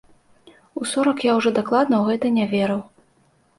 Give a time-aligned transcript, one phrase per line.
[0.81, 2.83] У сорак я ўжо дакладна ў гэта не верыў.